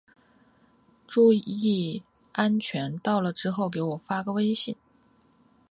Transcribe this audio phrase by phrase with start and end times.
[0.03, 0.09] 记得
[1.05, 4.75] 注意安全，到了之后给我发个微信。